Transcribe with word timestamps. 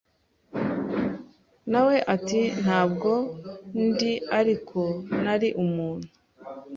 Na 1.71 1.79
we 1.87 1.95
ati 2.15 2.41
Ntabwo 2.61 3.11
ndi 3.85 4.13
ariko 4.39 4.79
nari 5.23 5.49
umuntu 5.63 6.09